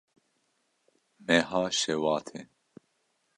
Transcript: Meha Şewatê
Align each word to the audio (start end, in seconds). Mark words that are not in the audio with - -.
Meha 1.25 1.61
Şewatê 1.79 2.39